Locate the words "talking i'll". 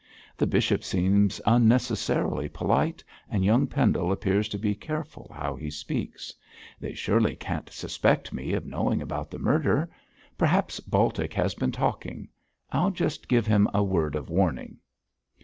11.71-12.89